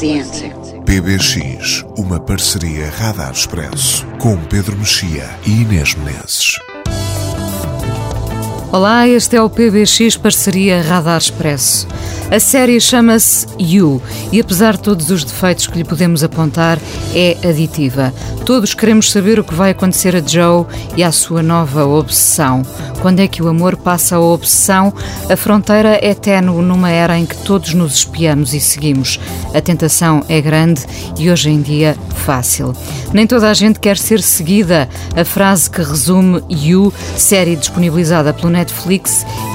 [0.00, 0.52] the answer?
[0.84, 6.58] PBX, uma parceria Radar Expresso, com Pedro Mexia e Inês Menezes.
[8.72, 11.86] Olá, este é o PBX Parceria Radar Expresso.
[12.30, 14.00] A série chama-se You
[14.32, 16.78] e, apesar de todos os defeitos que lhe podemos apontar,
[17.14, 18.14] é aditiva.
[18.46, 20.64] Todos queremos saber o que vai acontecer a Joe
[20.96, 22.62] e à sua nova obsessão.
[23.02, 24.94] Quando é que o amor passa a obsessão?
[25.28, 29.20] A fronteira é ténue numa era em que todos nos espiamos e seguimos.
[29.54, 30.86] A tentação é grande
[31.18, 32.72] e hoje em dia fácil.
[33.12, 34.88] Nem toda a gente quer ser seguida.
[35.14, 38.61] A frase que resume You, série disponibilizada pelo Netflix,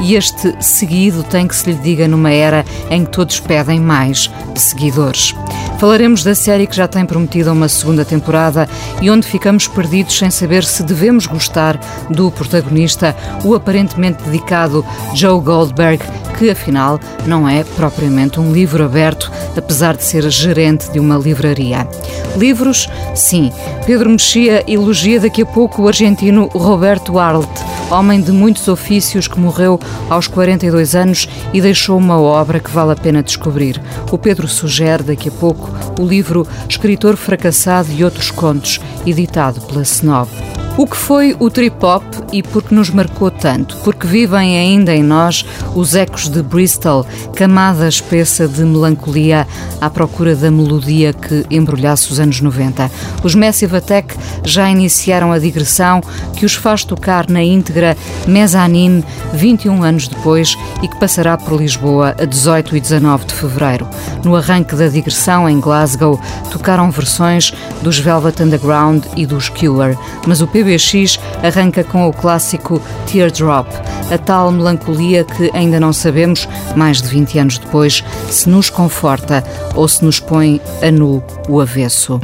[0.02, 4.30] e este seguido tem que se lhe diga numa era em que todos pedem mais
[4.55, 5.33] seguidores.
[5.78, 8.67] Falaremos da série que já tem prometido uma segunda temporada
[9.00, 14.83] e onde ficamos perdidos sem saber se devemos gostar do protagonista, o aparentemente dedicado
[15.14, 16.03] Joe Goldberg,
[16.38, 21.88] que afinal não é propriamente um livro aberto, apesar de ser gerente de uma livraria.
[22.36, 23.52] Livros, sim.
[23.86, 27.50] Pedro Mexia elogia daqui a pouco o argentino Roberto Arlt,
[27.89, 32.92] homem de muitos ofícios que morreu aos 42 anos e deixou uma obra que vale
[32.92, 33.81] a pena descobrir.
[34.11, 35.67] O Pedro sugere daqui a pouco
[36.00, 40.30] o livro Escritor Fracassado e Outros Contos, editado pela Snob.
[40.78, 43.76] O que foi o trip-hop e por que nos marcou tanto?
[43.78, 49.48] Porque vivem ainda em nós os ecos de Bristol, camada espessa de melancolia
[49.82, 52.92] à procura da melodia que embrulhasse os anos 90.
[53.23, 56.00] Os Massive Attack já iniciaram a digressão
[56.36, 62.16] que os faz tocar na íntegra Mezzanine 21 anos depois e que passará por Lisboa
[62.20, 63.88] a 18 e 19 de fevereiro.
[64.23, 66.20] No arranque da digressão em Glasgow
[66.52, 72.14] tocaram versões dos Velvet Underground e dos Cure, mas o PB PBX arranca com o
[72.14, 73.68] clássico Teardrop,
[74.12, 79.44] a tal melancolia que ainda não sabemos, mais de 20 anos depois, se nos conforta
[79.73, 82.20] ou se nos põe a nu o avesso.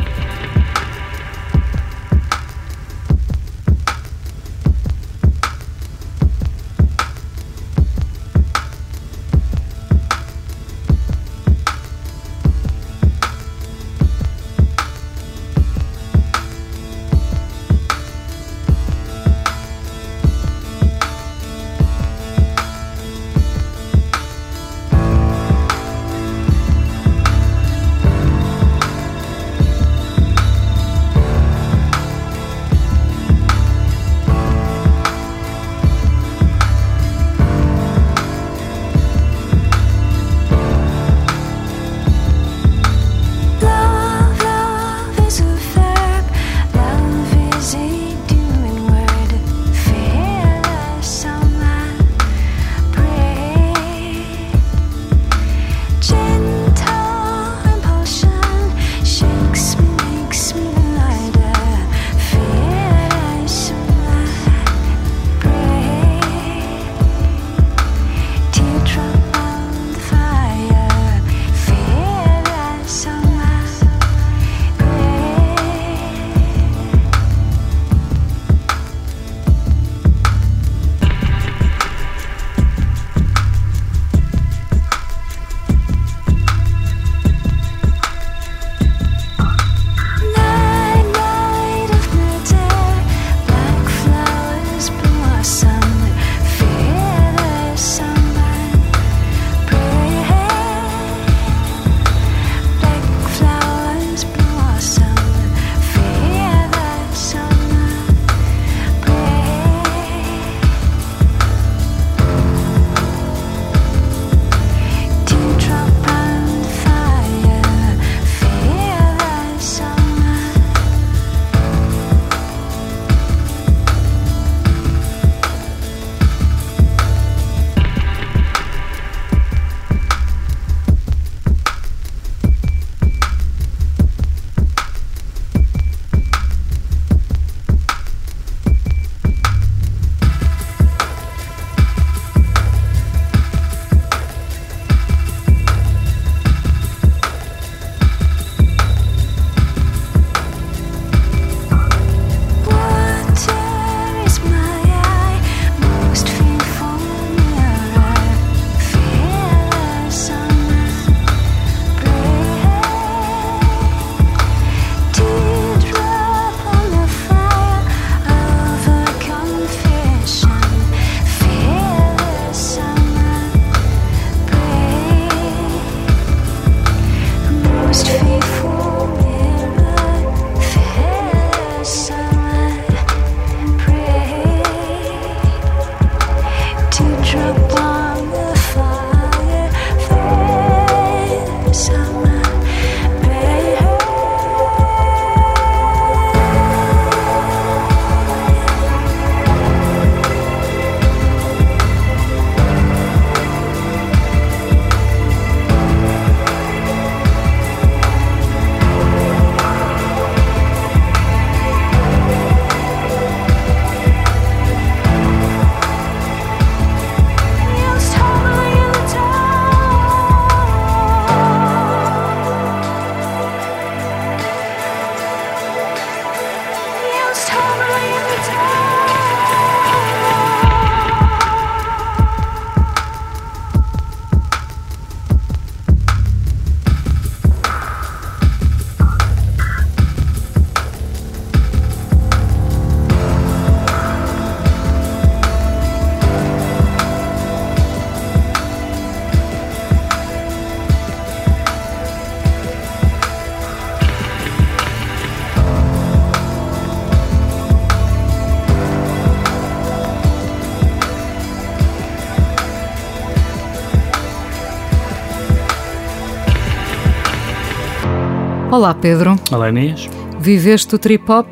[268.84, 269.40] Olá, Pedro.
[269.50, 270.10] Olá, Inês.
[270.42, 271.48] Viveste o trip-hop?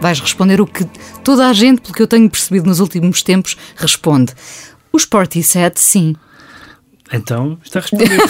[0.00, 0.84] Vais responder o que
[1.24, 4.32] toda a gente, pelo que eu tenho percebido nos últimos tempos, responde.
[4.92, 6.14] O Sporty 7, sim.
[7.12, 8.22] Então, está respondido.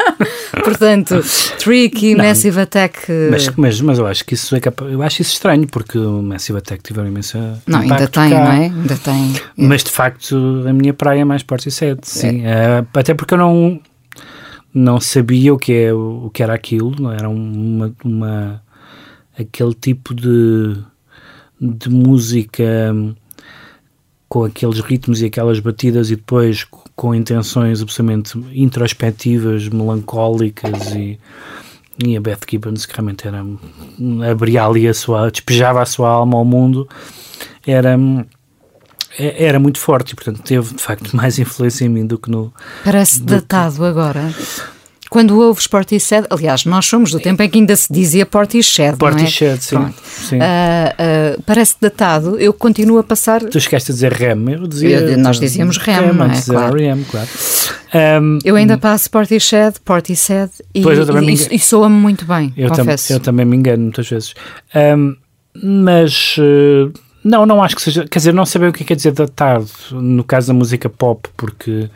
[0.64, 1.22] Portanto,
[1.58, 3.12] Tricky, não, Massive Attack.
[3.30, 6.22] Mas, mas, mas eu acho que isso é capaz, eu acho isso estranho, porque o
[6.22, 7.62] Massive Attack tiveram imensa.
[7.66, 8.40] Não, ainda tem, cá.
[8.42, 8.64] não é?
[8.68, 9.34] Ainda tem.
[9.54, 12.42] Mas de facto, a minha praia é mais 7, sim.
[12.46, 12.80] É.
[12.80, 13.78] Uh, até porque eu não
[14.72, 18.62] não sabia o que, é, o que era aquilo, não era uma, uma
[19.38, 20.76] aquele tipo de,
[21.60, 23.14] de música hum,
[24.28, 31.18] com aqueles ritmos e aquelas batidas e depois com intenções absolutamente introspectivas, melancólicas e,
[32.04, 33.44] e a Beth Gibbons que realmente era
[34.30, 36.88] abria ali a sua, despejava a sua alma ao mundo
[37.66, 38.37] era hum, é,
[39.18, 42.52] era muito forte e, portanto, teve de facto mais influência em mim do que no.
[42.84, 43.84] Parece datado que...
[43.84, 44.32] agora.
[45.10, 49.54] Quando ouves Portishead, aliás, nós somos do tempo em que ainda se dizia Portishead, Portishead,
[49.54, 49.60] é?
[49.60, 49.94] sim.
[50.04, 50.36] sim.
[50.36, 50.40] Uh,
[51.38, 53.42] uh, parece datado, eu continuo a passar...
[53.42, 54.98] Tu esqueceste a dizer REM, eu dizia...
[54.98, 56.42] Eu, nós dizíamos REM, REM não é?
[56.42, 56.76] Claro.
[56.76, 57.28] REM, claro.
[58.22, 63.08] Um, eu ainda passo Portishead, Portishead e, e, e soa-me muito bem, eu confesso.
[63.08, 64.34] Tam, eu também me engano muitas vezes.
[64.74, 65.16] Um,
[65.54, 66.36] mas...
[66.36, 66.92] Uh,
[67.24, 68.06] não, não acho que seja.
[68.06, 71.28] Quer dizer, não sabem o que é quer dizer datado no caso da música pop,
[71.36, 71.90] porque.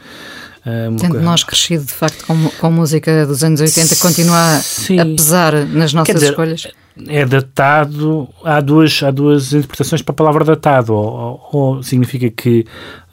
[0.65, 1.25] Uh, Tendo coisa...
[1.25, 5.01] nós crescido, de facto, com, com música dos anos 80, continua Sim.
[5.01, 6.69] a pesar nas nossas dizer, escolhas?
[7.09, 12.31] É datado, há duas, há duas interpretações para a palavra datado, ou, ou, ou significa
[12.31, 12.65] que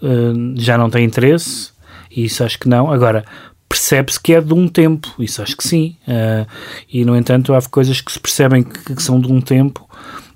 [0.02, 1.72] uh, já não tem interesse,
[2.12, 2.92] e isso acho que não.
[2.92, 3.26] Agora,
[3.68, 5.96] percebe-se que é de um tempo, isso acho que sim.
[6.08, 6.46] Uh,
[6.92, 9.90] e, no entanto, há coisas que se percebem que, que são de um tempo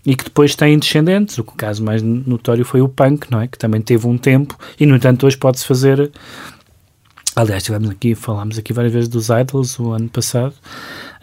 [0.06, 1.38] e que depois têm descendentes.
[1.38, 3.48] O caso mais notório foi o punk, não é?
[3.48, 6.12] Que também teve um tempo e, no entanto, hoje pode-se fazer.
[7.36, 10.54] Aliás, tivemos aqui, falámos aqui várias vezes dos Idols o ano passado.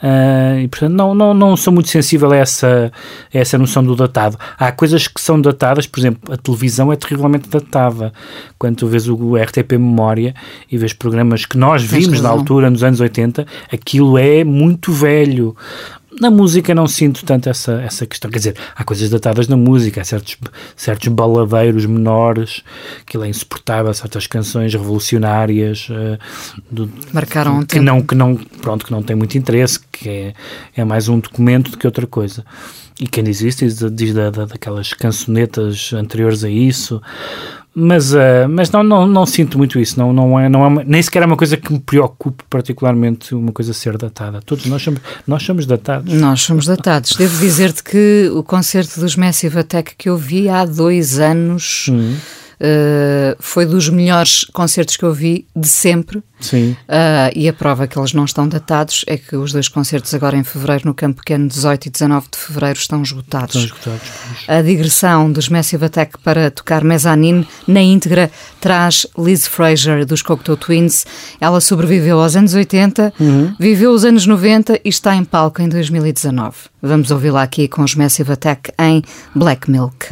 [0.03, 2.91] Uh, e portanto não, não, não sou muito sensível a essa,
[3.33, 4.37] a essa noção do datado.
[4.59, 8.13] Há coisas que são datadas, por exemplo, a televisão é terrivelmente datada.
[8.59, 10.35] Quando tu vês o RTP Memória
[10.73, 15.55] e vês programas que nós vimos na altura, nos anos 80, aquilo é muito velho.
[16.19, 18.31] Na música não sinto tanto essa, essa questão.
[18.31, 20.37] Quer dizer, há coisas datadas na música, há certos,
[20.75, 22.63] certos baladeiros menores,
[23.07, 26.19] que é insuportável, certas canções revolucionárias uh,
[26.71, 27.85] do, marcaram um que tempo.
[27.85, 30.35] não que não pronto que não tem muito interesse, que é,
[30.77, 32.45] é mais um documento do que outra coisa.
[33.01, 37.01] E quem diz isso diz, diz da, da, daquelas cançonetas anteriores a isso
[37.75, 41.01] mas, uh, mas não, não, não sinto muito isso, não, não é, não é nem
[41.03, 44.41] sequer é uma coisa que me preocupe particularmente uma coisa ser datada.
[44.45, 46.13] Todos nós somos, nós somos datados.
[46.13, 47.13] Nós somos datados.
[47.17, 51.87] Devo dizer-te que o concerto dos Massive Attack que eu vi há dois anos.
[51.91, 52.17] Hum
[52.61, 56.23] Uh, foi dos melhores concertos que eu vi de sempre.
[56.39, 56.77] Sim.
[56.83, 60.37] Uh, e a prova que eles não estão datados é que os dois concertos agora
[60.37, 63.57] em fevereiro no Campo Pequeno, 18 e 19 de fevereiro, estão esgotados.
[63.57, 64.09] Estão esgotados.
[64.47, 70.57] A digressão dos Massive Attack para tocar Mezzanine na íntegra traz Liz Fraser dos Cocteau
[70.57, 71.07] Twins.
[71.41, 73.55] Ela sobreviveu aos anos 80, uhum.
[73.59, 76.57] viveu os anos 90 e está em palco em 2019.
[76.83, 79.03] Vamos ouvi-la aqui com os Massive Attack em
[79.35, 80.09] Black Milk.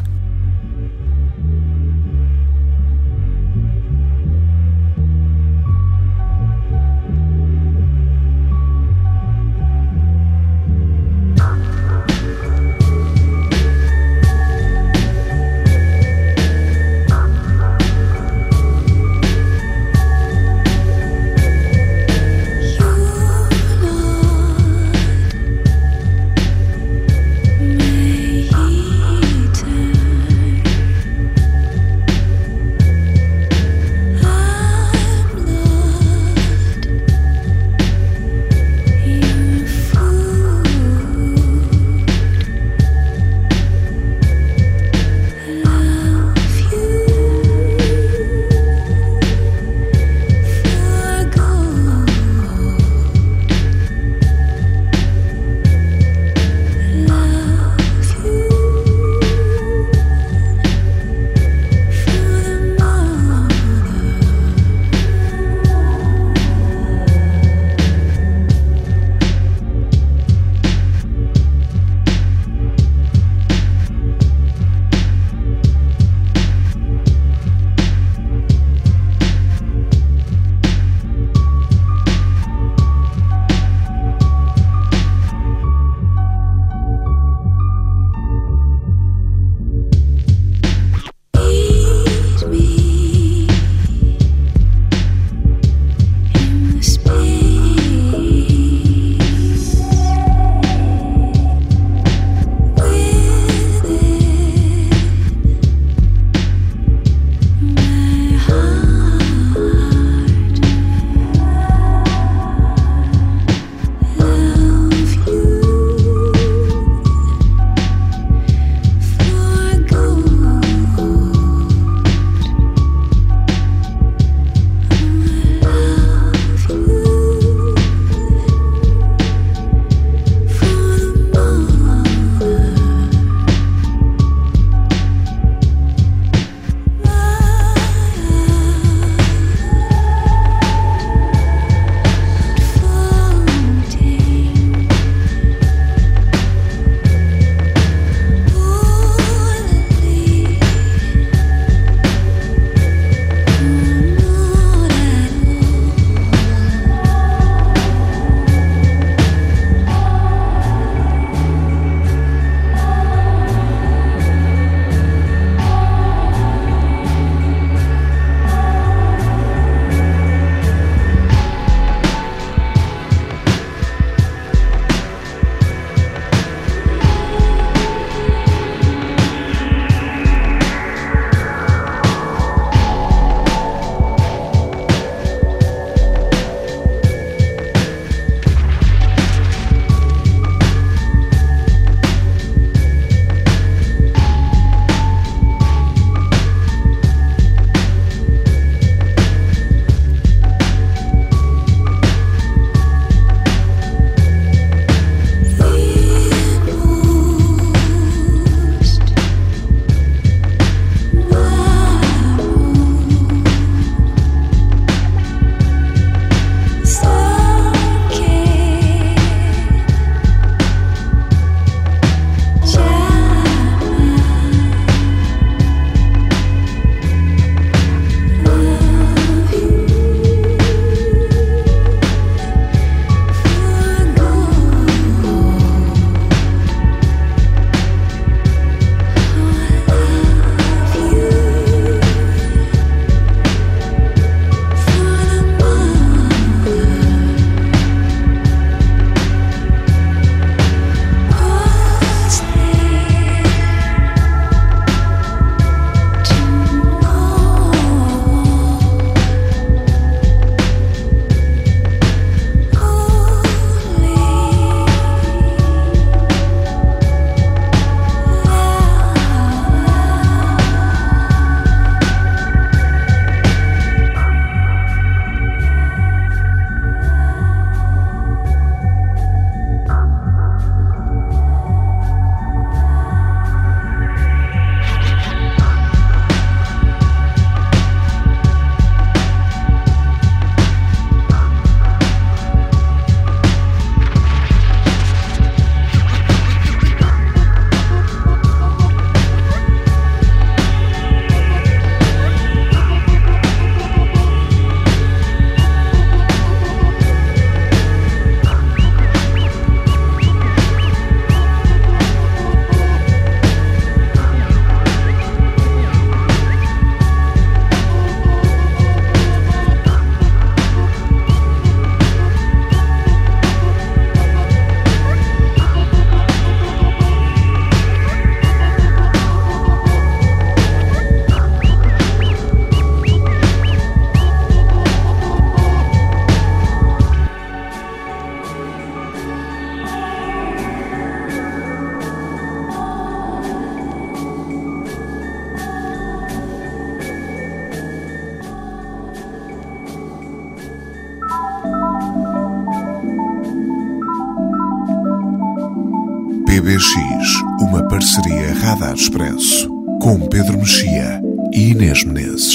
[360.01, 361.21] Com Pedro Mexia
[361.53, 362.48] e Inês Menezes.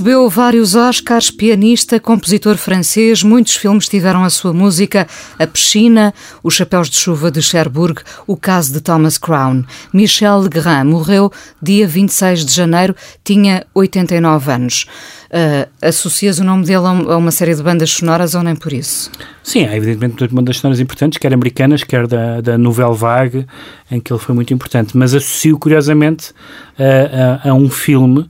[0.00, 5.06] Recebeu vários Oscars, pianista, compositor francês, muitos filmes tiveram a sua música,
[5.38, 9.62] A Piscina, Os Chapéus de Chuva de Cherbourg, O Caso de Thomas Crown.
[9.92, 11.30] Michel Legrand morreu
[11.60, 14.86] dia 26 de janeiro, tinha 89 anos.
[15.26, 19.10] Uh, associas o nome dele a uma série de bandas sonoras ou nem por isso?
[19.42, 23.46] Sim, há evidentemente bandas sonoras importantes, quer americanas, quer da, da Nouvelle Vague,
[23.90, 26.32] em que ele foi muito importante, mas associo curiosamente
[26.78, 28.26] a, a, a um filme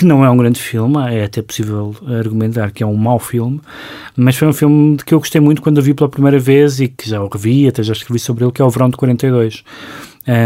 [0.00, 3.60] que não é um grande filme, é até possível argumentar que é um mau filme,
[4.16, 6.80] mas foi um filme de que eu gostei muito quando o vi pela primeira vez
[6.80, 8.96] e que já o revi, até já escrevi sobre ele, que é O Verão de
[8.96, 9.62] 42,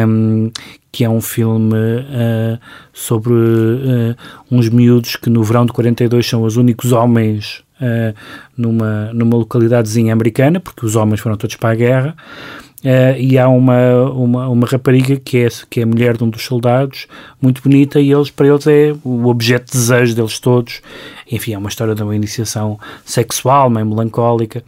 [0.08, 0.50] um,
[0.90, 2.58] que é um filme uh,
[2.92, 4.16] sobre uh,
[4.50, 8.12] uns miúdos que no verão de 42 são os únicos homens uh,
[8.56, 12.16] numa, numa localidadezinha americana, porque os homens foram todos para a guerra,
[12.84, 16.44] Uh, e há uma, uma, uma rapariga que é, que é mulher de um dos
[16.44, 17.06] soldados,
[17.40, 20.82] muito bonita, e eles, para eles é o objeto de desejo deles todos.
[21.32, 24.62] Enfim, é uma história de uma iniciação sexual, meio melancólica.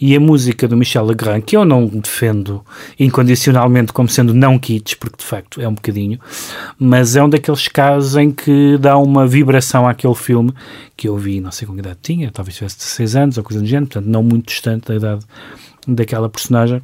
[0.00, 2.64] E a música do Michel Legrand, que eu não defendo
[2.98, 6.18] incondicionalmente como sendo não kits, porque de facto é um bocadinho,
[6.78, 10.54] mas é um daqueles casos em que dá uma vibração àquele filme
[10.96, 13.60] que eu vi, não sei com que idade tinha, talvez tivesse 16 anos ou coisa
[13.60, 15.26] do género, portanto, não muito distante da idade
[15.86, 16.82] daquela personagem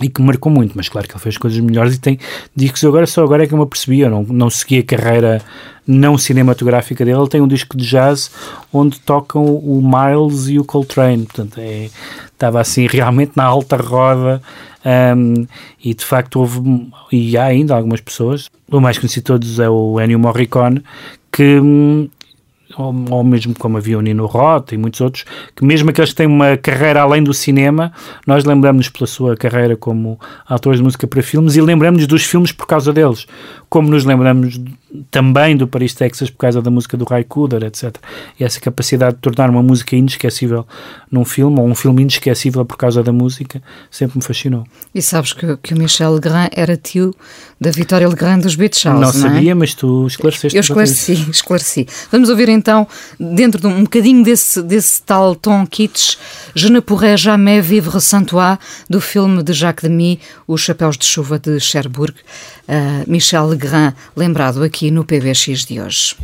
[0.00, 3.06] e que marcou muito, mas claro que ele fez coisas melhores e tem, que agora
[3.06, 5.42] só agora é que eu me apercebi, eu não, não segui a carreira
[5.86, 8.30] não cinematográfica dele, ele tem um disco de jazz
[8.72, 11.88] onde tocam o Miles e o Coltrane, portanto é,
[12.26, 14.42] estava assim realmente na alta roda
[15.16, 15.46] um,
[15.82, 19.68] e de facto houve, e há ainda algumas pessoas, o mais conhecido de todos é
[19.68, 20.82] o Ennio Morricone,
[21.32, 22.08] que hum,
[22.78, 26.16] ou, ou mesmo como havia o Nino Rota e muitos outros, que mesmo aqueles que
[26.16, 27.92] têm uma carreira além do cinema,
[28.26, 32.52] nós lembramos pela sua carreira como autores de música para filmes e lembramos dos filmes
[32.52, 33.26] por causa deles,
[33.68, 34.60] como nos lembramos
[35.10, 37.96] também do Paris, Texas, por causa da música do Ray Cooder, etc.
[38.38, 40.66] E essa capacidade de tornar uma música inesquecível
[41.10, 44.64] num filme, ou um filme inesquecível por causa da música, sempre me fascinou.
[44.94, 47.14] E sabes que, que o Michel Legrand era tio
[47.60, 49.32] da Vitória Legrand dos Beach House, não, não é?
[49.34, 50.56] sabia, mas tu esclareceste.
[50.56, 51.86] Eu esclareci, esclareci.
[52.10, 52.86] Vamos ouvir então,
[53.18, 56.16] dentro de um, um bocadinho desse, desse tal tom kitsch,
[56.54, 61.04] Je ne pourrais jamais vivre sans toi, do filme de Jacques Demy, Os Chapéus de
[61.04, 62.14] Chuva de Cherbourg.
[62.68, 66.16] Uh, Michel Legrand, lembrado aqui no PBX de hoje.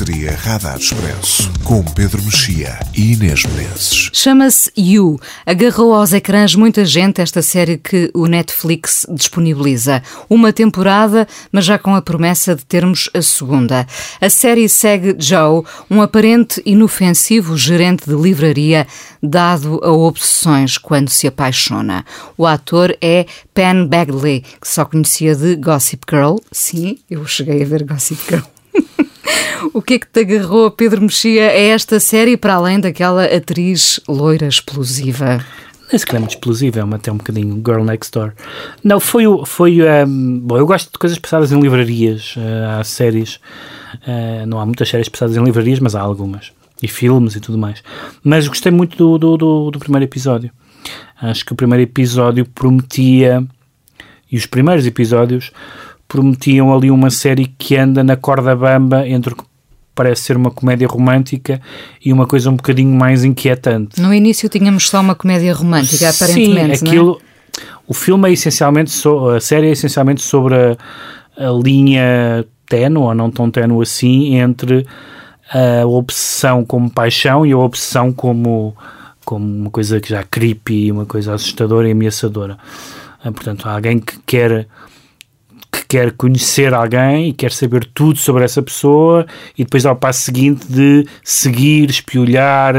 [0.00, 4.08] Parceria Radar Expresso com Pedro Mexia e Inês Menezes.
[4.14, 5.20] Chama-se You.
[5.44, 10.02] Agarrou aos ecrãs muita gente esta série que o Netflix disponibiliza.
[10.28, 13.86] Uma temporada, mas já com a promessa de termos a segunda.
[14.18, 18.86] A série segue Joe, um aparente inofensivo gerente de livraria,
[19.22, 22.06] dado a obsessões quando se apaixona.
[22.38, 26.36] O ator é Penn Bagley, que só conhecia de Gossip Girl.
[26.50, 28.59] Sim, eu cheguei a ver Gossip Girl.
[29.72, 34.00] o que é que te agarrou, Pedro Mexia, a esta série, para além daquela atriz
[34.08, 35.44] loira explosiva?
[35.90, 38.32] Nem sequer é muito explosiva, é uma, até um bocadinho Girl Next Door.
[38.84, 39.44] Não, foi o.
[39.44, 42.36] Foi, um, bom, eu gosto de coisas passadas em livrarias.
[42.36, 43.40] Uh, há séries.
[44.06, 46.52] Uh, não há muitas séries passadas em livrarias, mas há algumas.
[46.80, 47.82] E filmes e tudo mais.
[48.22, 50.50] Mas gostei muito do, do, do, do primeiro episódio.
[51.20, 53.44] Acho que o primeiro episódio prometia.
[54.30, 55.50] E os primeiros episódios
[56.10, 59.44] prometiam ali uma série que anda na corda bamba entre o que
[59.94, 61.60] parece ser uma comédia romântica
[62.04, 64.00] e uma coisa um bocadinho mais inquietante.
[64.00, 67.62] No início tínhamos só uma comédia romântica, aparentemente, Sim, aquilo, é?
[67.86, 70.76] o filme é essencialmente, so, a série é essencialmente sobre a,
[71.36, 74.84] a linha ténue, ou não tão ténue assim, entre
[75.52, 78.76] a obsessão como paixão e a obsessão como,
[79.24, 82.58] como uma coisa que já creepy, uma coisa assustadora e ameaçadora.
[83.22, 84.66] Ah, portanto, há alguém que quer
[85.90, 89.26] quer conhecer alguém e quer saber tudo sobre essa pessoa
[89.58, 92.76] e depois ao passo seguinte de seguir, espiolhar,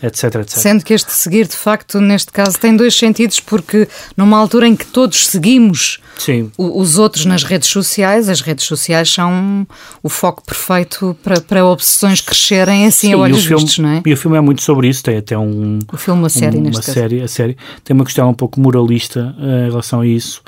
[0.00, 0.44] etc, eh, etc.
[0.46, 4.76] Sendo que este seguir, de facto, neste caso tem dois sentidos, porque numa altura em
[4.76, 6.52] que todos seguimos Sim.
[6.56, 9.66] os outros nas redes sociais, as redes sociais são
[10.00, 14.02] o foco perfeito para, para obsessões crescerem assim Sim, a olhos filme, vistos, não é?
[14.06, 15.80] E o filme é muito sobre isso, tem até um...
[15.92, 16.94] O filme, a série, um, neste uma caso.
[16.94, 20.42] série, a série tem uma questão um pouco moralista uh, em relação a isso,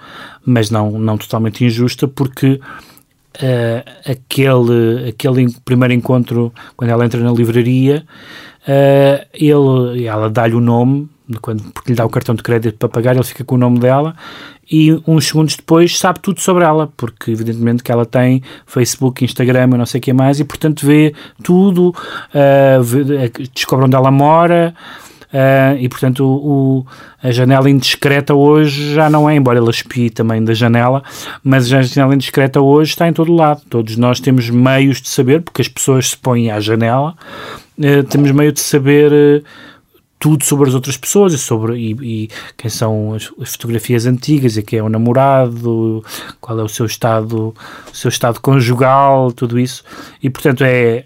[0.49, 2.59] mas não, não totalmente injusta, porque
[3.37, 8.05] uh, aquele, aquele primeiro encontro, quando ela entra na livraria,
[8.63, 11.07] uh, ele, ela dá-lhe o nome,
[11.43, 13.79] quando, porque lhe dá o cartão de crédito para pagar, ele fica com o nome
[13.79, 14.17] dela
[14.71, 19.67] e uns segundos depois sabe tudo sobre ela, porque evidentemente que ela tem Facebook, Instagram,
[19.69, 24.75] não sei o que mais, e portanto vê tudo, uh, vê, descobre onde ela mora,
[25.33, 26.87] Uh, e portanto o,
[27.23, 31.03] a janela indiscreta hoje já não é, embora ela espie também da janela,
[31.45, 33.63] mas a janela indiscreta hoje está em todo lado.
[33.69, 37.15] Todos nós temos meios de saber, porque as pessoas se põem à janela,
[37.79, 39.13] uh, temos meio de saber.
[39.13, 39.69] Uh,
[40.19, 44.57] tudo sobre as outras pessoas e sobre e, e quem são as, as, fotografias antigas
[44.57, 46.05] e quem é o namorado,
[46.41, 47.55] qual é o seu estado,
[47.93, 49.85] o seu estado conjugal, tudo isso.
[50.23, 51.05] E portanto é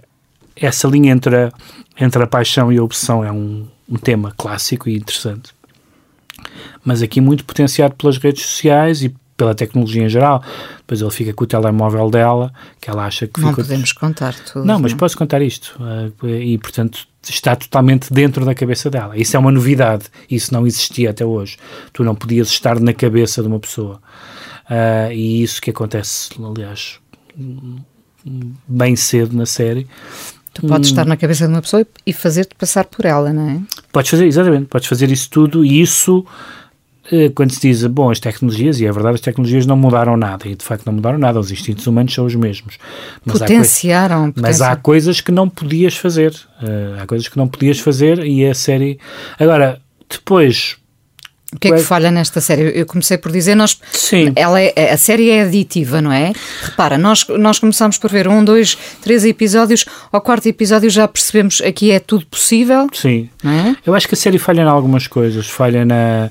[0.56, 1.52] essa linha entre a,
[2.00, 5.52] entre a paixão e a obsessão é um, um tema clássico e interessante.
[6.82, 10.42] Mas aqui muito potenciado pelas redes sociais e pela tecnologia em geral.
[10.78, 14.64] Depois ele fica com o telemóvel dela, que ela acha que Não podemos contar tudo.
[14.64, 14.98] Não, mas não?
[14.98, 15.78] posso contar isto.
[16.22, 19.16] Eh, e, portanto, está totalmente dentro da cabeça dela.
[19.16, 20.06] Isso é uma novidade.
[20.30, 21.58] Isso não existia até hoje.
[21.92, 24.00] Tu não podias estar na cabeça de uma pessoa.
[24.70, 26.98] Uh, e isso que acontece, aliás,
[28.66, 29.86] bem cedo na série.
[30.54, 30.92] Tu podes hum.
[30.92, 33.60] estar na cabeça de uma pessoa e fazer-te passar por ela, não é?
[33.92, 36.24] Podes fazer, exatamente, podes fazer isso tudo e isso,
[37.10, 40.48] eh, quando se diz, bom, as tecnologias, e é verdade, as tecnologias não mudaram nada,
[40.48, 42.78] e de facto não mudaram nada, os instintos humanos são os mesmos.
[43.24, 44.32] Mas Potenciaram.
[44.36, 48.24] Há mas há coisas que não podias fazer, uh, há coisas que não podias fazer
[48.24, 48.98] e a série...
[49.38, 50.76] Agora, depois
[51.54, 52.78] o que é que falha nesta série?
[52.78, 54.32] Eu comecei por dizer, nós, Sim.
[54.34, 56.32] Ela é, a série é aditiva, não é?
[56.62, 61.60] Repara, nós, nós começamos por ver um, dois, três episódios, ao quarto episódio já percebemos
[61.60, 62.86] aqui é tudo possível.
[62.94, 63.28] Sim.
[63.44, 63.76] É?
[63.84, 66.30] Eu acho que a série falha em algumas coisas, falha na,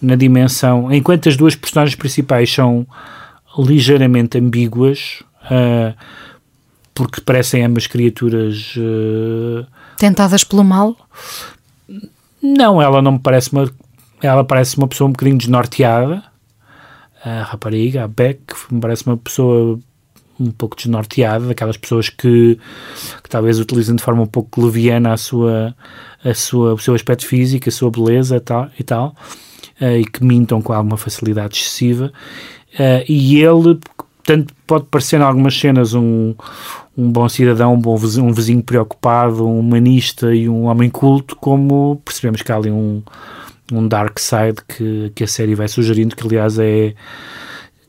[0.00, 2.86] na dimensão, enquanto as duas personagens principais são
[3.58, 5.92] ligeiramente ambíguas, uh,
[6.94, 8.74] porque parecem ambas criaturas...
[8.76, 9.66] Uh,
[9.98, 10.96] Tentadas pelo mal?
[12.40, 13.68] Não, ela não me parece uma
[14.22, 16.22] ela parece uma pessoa um bocadinho desnorteada.
[17.24, 19.78] A rapariga, a Beck, me parece uma pessoa
[20.40, 22.58] um pouco desnorteada, daquelas pessoas que,
[23.22, 25.74] que talvez utilizem de forma um pouco leviana a sua,
[26.24, 29.14] a sua, o seu aspecto físico, a sua beleza tal, e tal,
[29.80, 32.10] uh, e que mintam com alguma facilidade excessiva.
[32.74, 33.78] Uh, e ele,
[34.24, 36.34] tanto pode parecer em algumas cenas um,
[36.96, 41.36] um bom cidadão, um bom vizinho, um vizinho preocupado, um humanista e um homem culto,
[41.36, 43.02] como percebemos que há ali um,
[43.72, 46.94] um dark side que, que a série vai sugerindo, que aliás é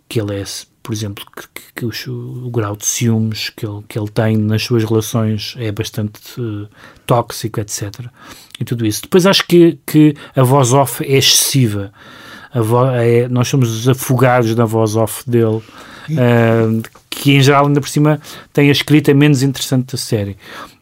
[0.08, 0.44] que ele é,
[0.84, 4.64] por exemplo, que, que o, o, grau de ciúmes que ele, que ele tem nas
[4.64, 6.68] suas relações é bastante uh,
[7.06, 8.08] tóxico, etc.
[8.60, 9.04] E tudo isso.
[9.04, 11.94] Depois acho que, que a voz off é excessiva.
[12.54, 15.62] A vo é, nós somos afogados na voz off dele
[16.10, 18.20] uh, que em geral, ainda por cima,
[18.52, 20.36] tem a escrita menos interessante da série.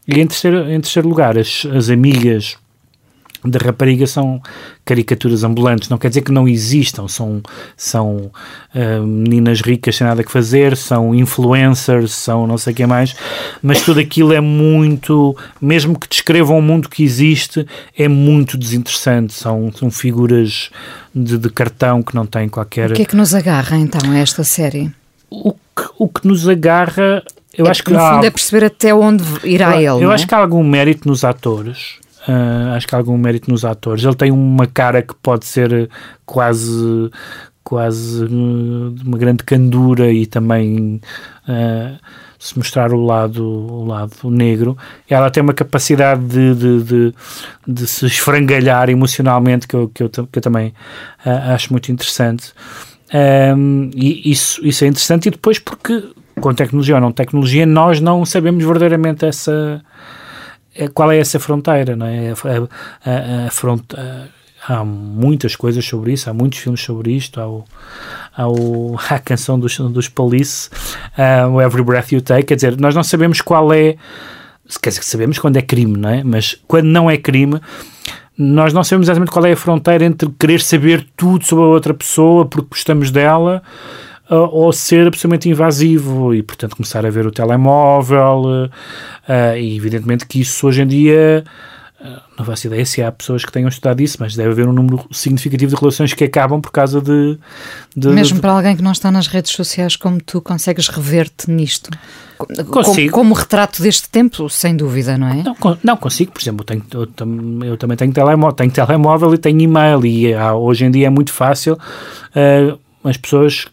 [0.08, 2.58] E em terceiro, em terceiro lugar, as, as amigas
[3.44, 4.42] da rapariga são
[4.84, 5.90] caricaturas ambulantes.
[5.90, 7.42] Não quer dizer que não existam, são,
[7.78, 8.32] são
[8.76, 13.16] uh, meninas ricas sem nada que fazer, são influencers, são não sei o que mais,
[13.62, 17.66] mas tudo aquilo é muito, mesmo que descrevam o mundo que existe,
[17.98, 19.34] é muito desinteressante.
[19.34, 20.70] São, são figuras
[21.14, 22.92] de, de cartão que não têm qualquer.
[22.92, 24.92] O que é que nos agarra então a esta série?
[25.30, 27.24] O que, o que nos agarra.
[27.58, 30.06] Eu é acho que no há, fundo é perceber até onde irá eu, ele.
[30.06, 30.28] Eu acho é?
[30.28, 31.96] que há algum mérito nos atores.
[32.30, 34.04] Uh, acho que há algum mérito nos atores.
[34.04, 35.90] Ele tem uma cara que pode ser
[36.26, 37.10] quase
[37.64, 41.00] quase de uma grande candura e também
[41.48, 42.00] uh,
[42.40, 44.78] se mostrar o lado, o lado negro.
[45.08, 47.16] Ela tem uma capacidade de, de, de,
[47.68, 50.74] de se esfrangalhar emocionalmente que eu, que eu, que eu também
[51.26, 52.54] uh, acho muito interessante.
[53.14, 58.00] Um, e isso, isso é interessante e depois porque com tecnologia ou não tecnologia nós
[58.00, 59.82] não sabemos verdadeiramente essa
[60.88, 62.32] qual é essa fronteira, não é?
[62.32, 63.50] A, a, a
[64.68, 67.64] há muitas coisas sobre isso, há muitos filmes sobre isto, há, o,
[68.36, 70.70] há, o, há a canção dos, dos Police,
[71.18, 73.96] uh, o Every Breath You Take, quer dizer, nós não sabemos qual é,
[74.82, 76.24] quer dizer, sabemos quando é crime, não é?
[76.24, 77.60] Mas quando não é crime,
[78.38, 81.94] nós não sabemos exatamente qual é a fronteira entre querer saber tudo sobre a outra
[81.94, 83.62] pessoa porque gostamos dela
[84.30, 88.70] ou ser absolutamente invasivo e, portanto, começar a ver o telemóvel.
[89.28, 91.44] Uh, e, evidentemente, que isso hoje em dia.
[92.00, 94.72] Uh, não faço ideia se há pessoas que tenham estudado isso, mas deve haver um
[94.72, 97.38] número significativo de relações que acabam por causa de.
[97.94, 98.42] de Mesmo de...
[98.42, 101.90] para alguém que não está nas redes sociais como tu, consegues rever-te nisto?
[102.38, 103.12] Consigo.
[103.12, 105.44] Como, como, retrato deste tempo, sem dúvida, não é?
[105.44, 109.38] Não, não consigo, por exemplo, eu, tenho, eu, eu também tenho telemóvel, tenho telemóvel e
[109.38, 113.66] tenho e-mail, e há, hoje em dia é muito fácil uh, as pessoas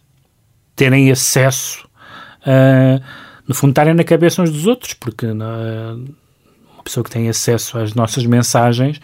[0.76, 1.88] terem acesso,
[2.42, 3.02] uh,
[3.48, 7.94] no fundo, estarem na cabeça uns dos outros, porque uma pessoa que tem acesso às
[7.94, 8.98] nossas mensagens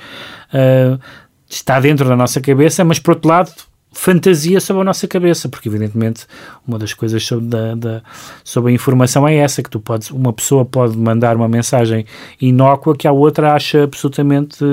[0.52, 1.00] uh,
[1.48, 3.52] está dentro da nossa cabeça, mas por outro lado
[3.92, 6.26] fantasia sobre a nossa cabeça, porque evidentemente
[6.66, 8.02] uma das coisas sobre, da, da,
[8.42, 12.06] sobre a informação é essa, que tu podes, uma pessoa pode mandar uma mensagem
[12.40, 14.64] inócua que a outra acha absolutamente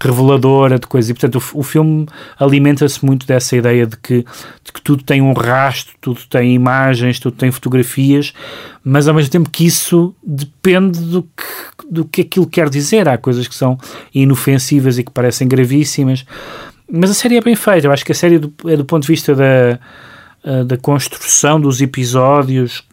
[0.00, 2.06] reveladora de coisas, e portanto o, o filme
[2.38, 4.24] alimenta-se muito dessa ideia de que,
[4.64, 8.32] de que tudo tem um rastro, tudo tem imagens, tudo tem fotografias,
[8.84, 13.18] mas ao mesmo tempo que isso depende do que, do que aquilo quer dizer, há
[13.18, 13.76] coisas que são
[14.14, 16.24] inofensivas e que parecem gravíssimas,
[16.90, 17.86] mas a série é bem feita.
[17.86, 21.80] Eu acho que a série do, é do ponto de vista da, da construção dos
[21.80, 22.84] episódios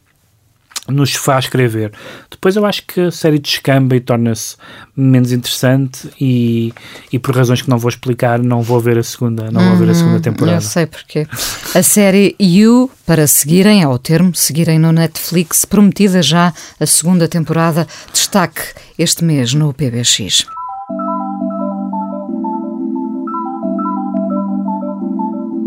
[0.87, 1.91] nos faz escrever.
[2.29, 4.57] Depois eu acho que a série descamba e torna-se
[4.95, 6.73] menos interessante e,
[7.11, 9.91] e por razões que não vou explicar não vou ver a segunda, não vou ver
[9.91, 10.57] a segunda temporada.
[10.57, 11.25] Eu sei porque.
[11.73, 17.87] A série You, para seguirem, ao termo, seguirem no Netflix, prometida já a segunda temporada,
[18.11, 18.61] destaque
[18.97, 20.45] este mês no PBX.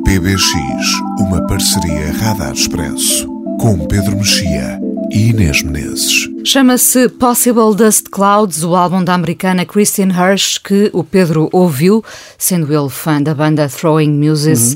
[0.07, 0.40] PBX,
[1.19, 3.27] uma parceria Radar Expresso,
[3.59, 4.79] com Pedro Mexia
[5.11, 6.29] e Inês Menezes.
[6.45, 12.05] Chama-se Possible Dust Clouds, o álbum da americana Christine Hirsch, que o Pedro ouviu,
[12.38, 14.75] sendo ele fã da banda Throwing Muses,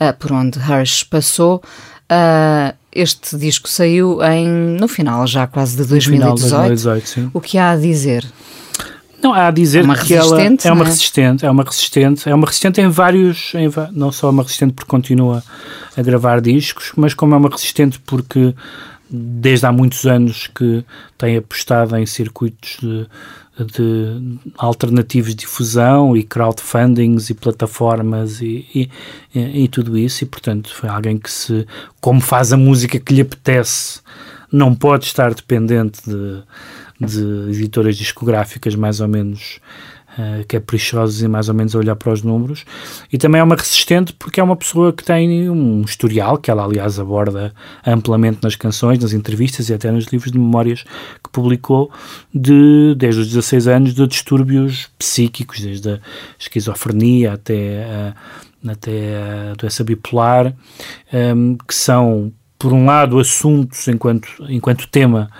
[0.00, 0.08] uhum.
[0.08, 1.62] uh, por onde Hirsch passou.
[2.10, 6.38] Uh, este disco saiu em, no final já quase de 2018.
[6.38, 7.30] Final de 2018 sim.
[7.34, 8.24] O que há a dizer?
[9.22, 10.86] Não, há a dizer uma que ela é uma é?
[10.86, 14.90] resistente, é uma resistente, é uma resistente em vários, em, não só uma resistente porque
[14.90, 15.42] continua
[15.96, 18.54] a gravar discos, mas como é uma resistente porque
[19.10, 20.84] desde há muitos anos que
[21.18, 23.08] tem apostado em circuitos de,
[23.66, 28.90] de alternativos de difusão e crowdfundings e plataformas e, e,
[29.34, 31.66] e, e tudo isso, e portanto foi alguém que se,
[32.00, 34.00] como faz a música que lhe apetece,
[34.52, 36.42] não pode estar dependente de
[37.00, 39.60] de editoras discográficas mais ou menos
[40.18, 42.64] uh, caprichosas e mais ou menos a olhar para os números.
[43.12, 46.64] E também é uma resistente porque é uma pessoa que tem um historial que ela
[46.64, 47.52] aliás aborda
[47.86, 50.82] amplamente nas canções, nas entrevistas e até nos livros de memórias
[51.22, 51.90] que publicou
[52.34, 56.00] de, desde os 16 anos de distúrbios psíquicos, desde a
[56.38, 60.54] esquizofrenia até a, até a doença bipolar
[61.12, 65.30] um, que são por um lado assuntos enquanto, enquanto tema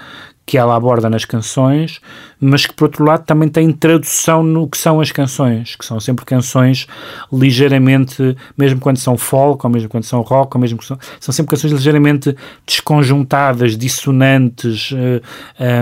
[0.51, 2.01] que ela aborda nas canções,
[2.41, 6.01] mas que por outro lado também tem tradução no que são as canções, que são
[6.01, 6.89] sempre canções
[7.33, 11.51] ligeiramente, mesmo quando são folk, ou mesmo quando são rock, ou mesmo são, são sempre
[11.51, 12.37] canções ligeiramente
[12.67, 15.23] desconjuntadas, dissonantes, uh,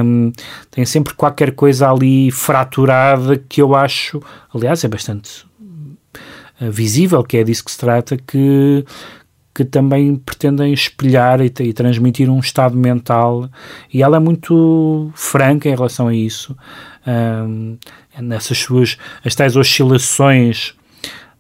[0.05, 0.33] um,
[0.71, 4.21] tem sempre qualquer coisa ali fraturada que eu acho,
[4.55, 5.47] aliás, é bastante
[6.61, 8.85] uh, visível, que é disso que se trata, que
[9.59, 13.51] que também pretendem espelhar e, e, transmitir um estado mental
[13.93, 16.57] e ela é muito franca em relação a isso
[17.05, 17.77] um,
[18.21, 20.77] nessas suas as tais oscilações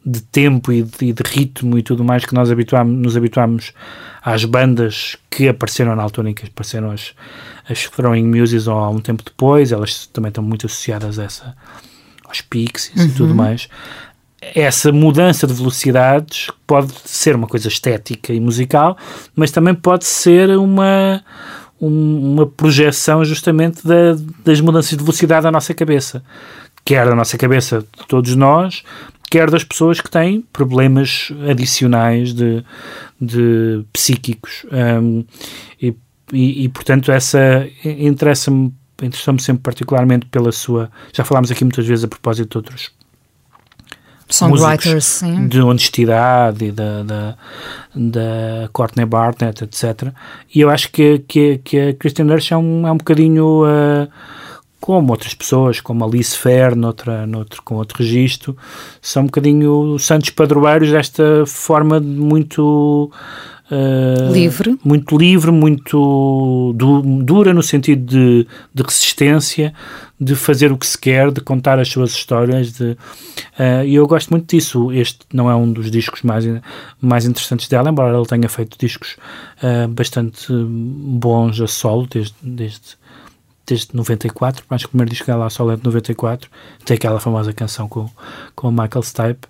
[0.05, 3.73] de tempo e de, e de, ritmo e tudo mais que nós habituamos, nos habituamos
[4.21, 7.15] às bandas que apareceram na altura em que apareceram as,
[7.71, 11.57] as Throwing Muses ou há um tempo depois, elas também estão muito associadas a essa,
[12.25, 13.07] aos Pixies uhum.
[13.07, 13.69] e tudo mais
[14.41, 18.97] essa mudança de velocidades pode ser uma coisa estética e musical,
[19.35, 21.23] mas também pode ser uma,
[21.81, 26.23] um, uma projeção justamente da, das mudanças de velocidade da nossa cabeça.
[26.85, 28.83] Quer da nossa cabeça de todos nós,
[29.31, 32.65] quer das pessoas que têm problemas adicionais de,
[33.21, 34.65] de psíquicos.
[34.73, 35.25] Um,
[35.83, 35.95] e,
[36.33, 40.91] e, e, portanto, essa interessa-me interessa-me sempre particularmente pela sua.
[41.13, 42.91] Já falámos aqui muitas vezes a propósito de outros
[44.29, 45.49] songwriters sim.
[45.49, 47.35] de honestidade e da, da,
[47.95, 50.13] da Courtney Barnett, etc.
[50.55, 54.09] E eu acho que, que, que a Christian Nurse é um, é um bocadinho uh,
[54.81, 58.57] como outras pessoas, como Alice Fair, noutra, noutro, com outro registro,
[59.03, 63.11] são um bocadinho santos padroeiros desta forma muito
[63.71, 64.79] Uh, livre.
[64.83, 69.75] Muito livre, muito du dura no sentido de, de, resistência,
[70.21, 72.73] de fazer o que se quer, de contar as suas histórias.
[72.73, 74.93] De, uh, e eu gosto muito disso.
[74.93, 76.45] Este não é um dos discos mais,
[77.01, 79.17] mais interessantes dela, embora ela tenha feito discos
[79.63, 82.97] uh, bastante bons a solo desde, desde,
[83.67, 84.65] desde 94.
[84.71, 86.51] Acho que o primeiro disco dela a solo é de 94.
[86.85, 88.11] Tem aquela famosa canção com,
[88.57, 89.47] com o Michael Stipe.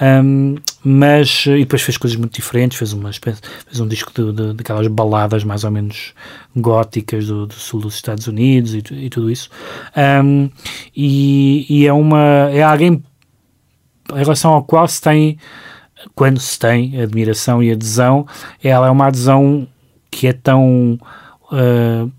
[0.00, 4.32] Um, mas e depois fez coisas muito diferentes, fez uma espécie, fez um disco de,
[4.32, 6.14] de, daquelas baladas mais ou menos
[6.56, 9.50] góticas do, do sul dos Estados Unidos e, e tudo isso.
[10.24, 10.48] Um,
[10.96, 13.02] e, e, é uma é alguém
[14.10, 15.38] em relação ao qual se tem
[16.14, 18.26] quando se tem admiração e adesão,
[18.62, 19.68] ela é uma adesão
[20.10, 20.98] que é tão
[21.52, 22.10] uh,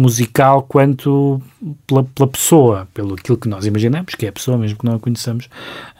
[0.00, 1.40] musical quanto
[1.86, 4.94] pela, pela, pessoa, pelo aquilo que nós imaginamos, que é a pessoa, mesmo que não
[4.94, 5.48] a conheçamos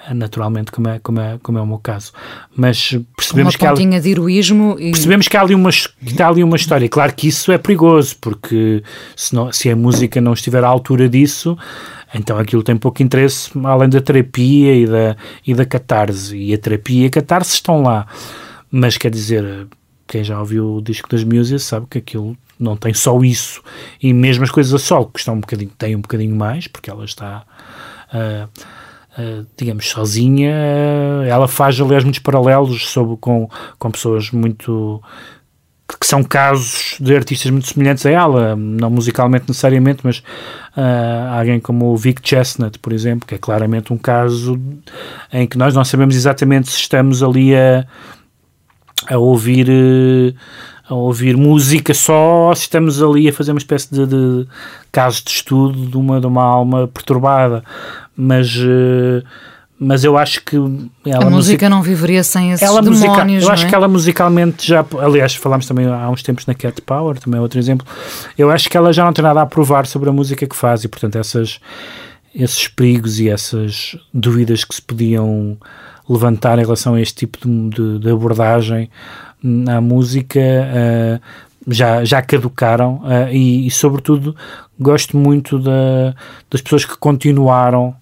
[0.09, 2.13] eh, naturalmente, como é, como é, como é o meu caso.
[2.57, 4.91] Mas percebemos que, há, de heroísmo e...
[4.91, 6.89] percebemos que há ali uma, que há ali uma história.
[6.89, 8.83] Claro que isso é perigoso, porque
[9.15, 11.57] se, não, se a música não estiver à altura disso,
[12.15, 16.37] então aquilo tem pouco interesse, além da terapia e da, e da catarse.
[16.37, 18.07] E a terapia e a catarse estão lá.
[18.71, 19.67] Mas quer dizer,
[20.07, 23.63] quem já ouviu o disco das Muses sabe que aquilo não tem só isso.
[24.01, 26.91] E mesmo as coisas a sol, que estão um bocadinho, têm um bocadinho mais, porque
[26.91, 27.45] ela está,
[28.13, 28.49] uh,
[29.21, 30.53] uh, digamos, sozinha.
[31.27, 33.49] ela faz, aliás, muitos paralelos sobre, com,
[33.79, 35.03] com pessoas muito
[35.99, 41.59] que são casos de artistas muito semelhantes a ela, não musicalmente necessariamente, mas uh, alguém
[41.59, 44.61] como o Vic Chestnut, por exemplo, que é claramente um caso
[45.33, 47.85] em que nós não sabemos exatamente se estamos ali a,
[49.09, 49.69] a ouvir
[50.91, 54.47] a ouvir música só se estamos ali a fazer uma espécie de, de
[54.91, 57.63] caso de estudo de uma, de uma alma perturbada.
[58.17, 59.25] Mas, uh,
[59.79, 60.57] mas eu acho que.
[61.07, 63.69] Ela a música não viveria sem esses ela demónios, Eu acho é?
[63.69, 64.85] que ela musicalmente já.
[65.01, 67.87] Aliás, falámos também há uns tempos na Cat Power, também é outro exemplo.
[68.37, 70.83] Eu acho que ela já não tem nada a provar sobre a música que faz
[70.83, 71.61] e, portanto, essas,
[72.35, 75.57] esses perigos e essas dúvidas que se podiam
[76.09, 78.91] levantar em relação a este tipo de, de, de abordagem
[79.43, 81.21] na música uh,
[81.67, 84.35] já, já caducaram uh, e, e, sobretudo,
[84.79, 86.15] gosto muito da,
[86.51, 87.95] das pessoas que continuaram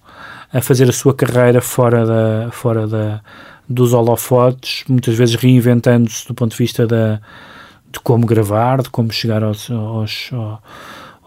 [0.53, 3.21] a fazer a sua carreira fora, da, fora da,
[3.69, 7.21] dos holofotes, muitas vezes reinventando-se do ponto de vista da,
[7.91, 10.59] de como gravar, de como chegar aos, aos, aos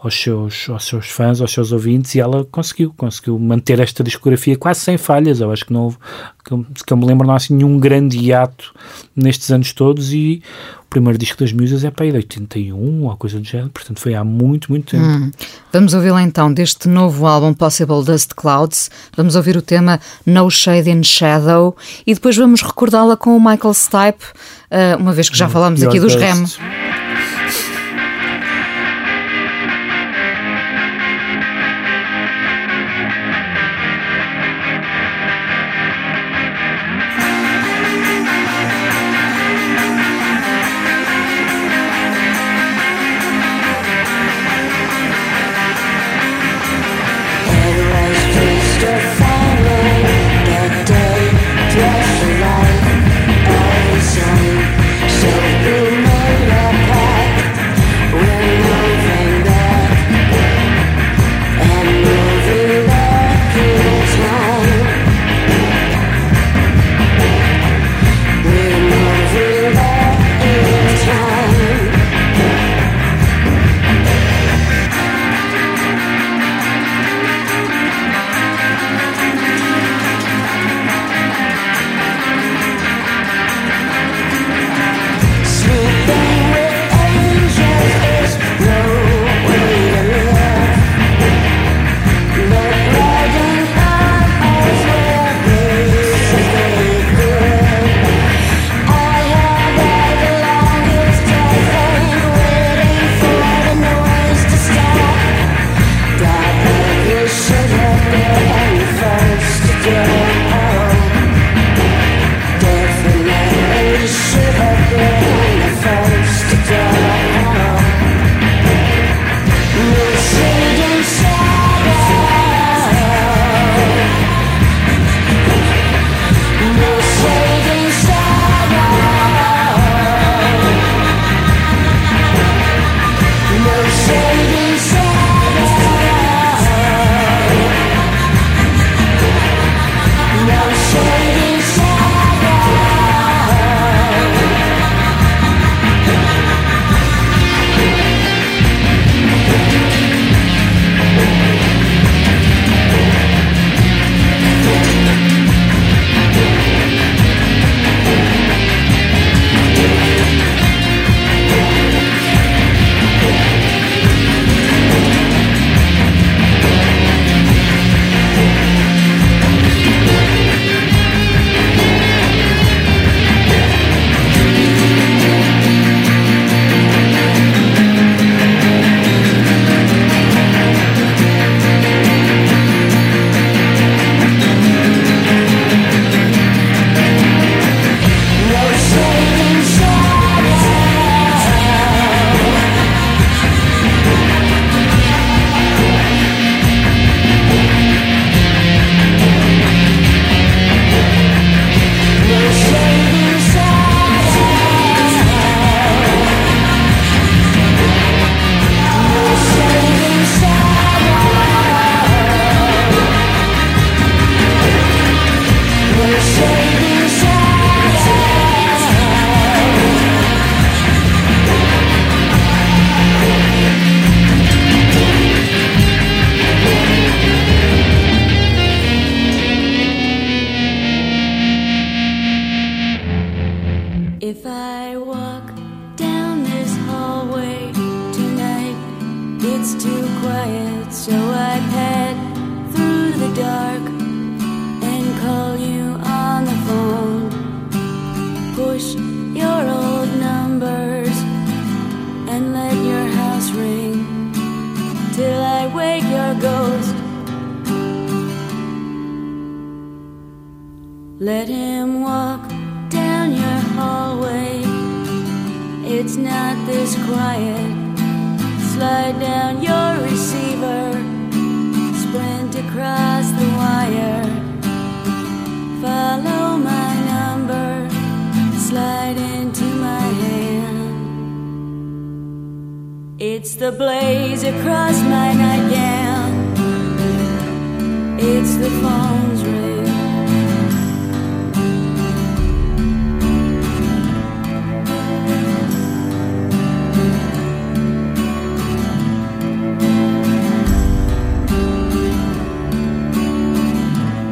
[0.02, 4.56] aos seus, aos seus fãs, aos seus ouvintes, e ela conseguiu, conseguiu manter esta discografia
[4.56, 5.40] quase sem falhas.
[5.40, 5.96] Eu acho que não houve,
[6.44, 8.74] que eu, que eu me lembro, não há assim nenhum grande hiato
[9.14, 10.12] nestes anos todos.
[10.12, 10.42] E
[10.84, 14.00] o primeiro disco das Musas é para aí de 81 ou coisa do género, portanto
[14.00, 15.04] foi há muito, muito tempo.
[15.04, 15.30] Hum.
[15.72, 18.90] Vamos ouvi-la então deste novo álbum Possible Dust Clouds.
[19.16, 23.72] Vamos ouvir o tema No Shade in Shadow e depois vamos recordá-la com o Michael
[23.72, 26.44] Stipe, uh, uma vez que já hum, falámos aqui dos Rem.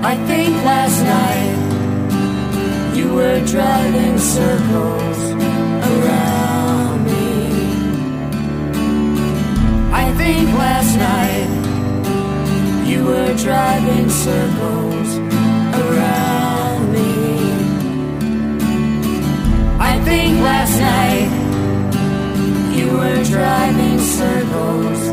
[0.02, 5.18] I think last night you were driving circles
[5.92, 7.50] around me.
[9.92, 11.50] I think last night
[12.88, 15.18] you were driving circles
[15.84, 17.12] around me.
[19.78, 21.30] I think last night
[22.74, 25.08] you were driving circles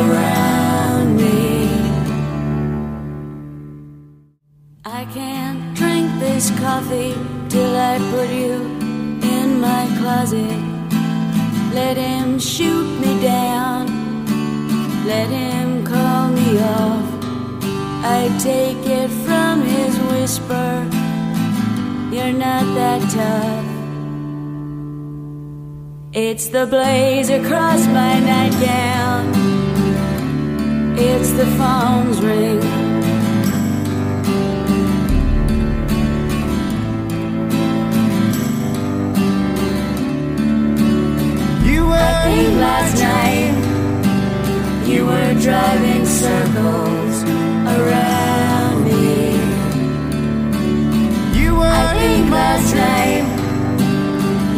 [0.00, 0.37] around
[4.98, 7.14] I can't drink this coffee
[7.48, 8.54] till I put you
[9.36, 10.60] in my closet.
[11.72, 13.86] Let him shoot me down,
[15.06, 17.08] let him call me off.
[18.18, 20.84] I take it from his whisper,
[22.12, 23.66] you're not that tough.
[26.12, 29.24] It's the blaze across my nightgown,
[30.98, 32.77] it's the phone's ring.
[41.92, 43.54] I think last night
[44.88, 47.16] you were driving circles
[47.76, 49.36] around me.
[51.38, 53.24] You were I think last night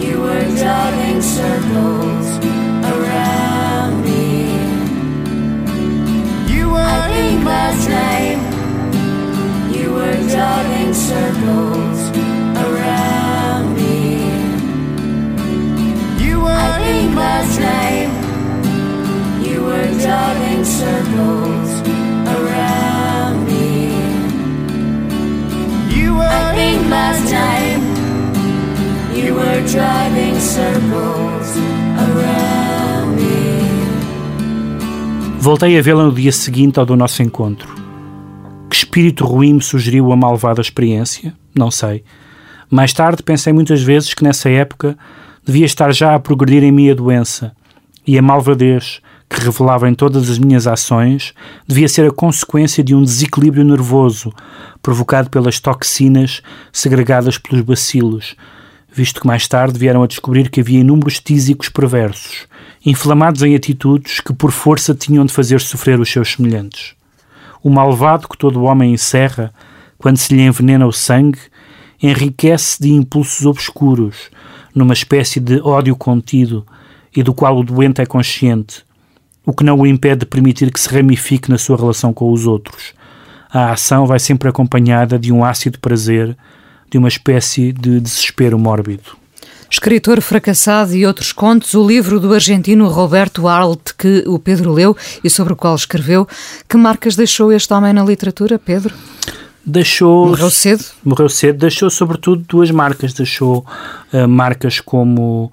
[0.02, 2.28] you were driving circles
[2.92, 4.30] around me.
[6.52, 8.38] You were I think last night
[9.76, 11.89] you were driving circles
[16.90, 18.10] Think last night
[19.46, 21.70] you were driving circles
[22.26, 23.94] around me.
[25.94, 27.78] You were I think last night
[29.14, 31.56] you were driving circles
[31.96, 33.60] around me.
[35.38, 37.72] Voltei a vê-la no dia seguinte ao do nosso encontro.
[38.68, 41.32] Que espírito ruim me sugeriu a malvada experiência?
[41.54, 42.02] Não sei.
[42.68, 44.98] Mais tarde pensei muitas vezes que nessa época
[45.50, 47.52] devia estar já a progredir em mim a doença,
[48.06, 51.34] e a malvadez que revelava em todas as minhas ações
[51.66, 54.32] devia ser a consequência de um desequilíbrio nervoso
[54.80, 56.40] provocado pelas toxinas
[56.72, 58.36] segregadas pelos bacilos,
[58.92, 62.46] visto que mais tarde vieram a descobrir que havia inúmeros tísicos perversos,
[62.86, 66.94] inflamados em atitudes que por força tinham de fazer sofrer os seus semelhantes.
[67.60, 69.52] O malvado que todo homem encerra,
[69.98, 71.40] quando se lhe envenena o sangue,
[72.00, 74.30] enriquece de impulsos obscuros,
[74.74, 76.66] numa espécie de ódio contido
[77.14, 78.84] e do qual o doente é consciente,
[79.44, 82.46] o que não o impede de permitir que se ramifique na sua relação com os
[82.46, 82.94] outros.
[83.52, 86.36] A ação vai sempre acompanhada de um ácido prazer,
[86.88, 89.18] de uma espécie de desespero mórbido.
[89.70, 94.96] Escritor fracassado e outros contos, o livro do argentino Roberto Arlt, que o Pedro leu
[95.22, 96.26] e sobre o qual escreveu.
[96.68, 98.92] Que marcas deixou este homem na literatura, Pedro?
[99.64, 100.28] Deixou.
[100.28, 100.84] Morreu cedo?
[101.04, 101.58] Morreu cedo.
[101.58, 103.12] Deixou, sobretudo, duas marcas.
[103.12, 103.64] Deixou
[104.12, 105.52] uh, marcas como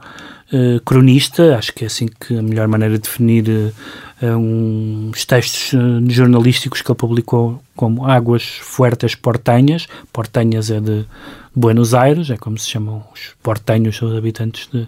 [0.51, 3.73] uh, cronista, acho que é assim que a melhor maneira de definir
[4.21, 5.71] uh, uns textos
[6.07, 9.87] jornalísticos que ele publicou, como Águas Fuertes Portenhas.
[10.11, 11.05] Portenhas é de
[11.55, 14.87] Buenos Aires, é como se chamam os portenhos, os habitantes de,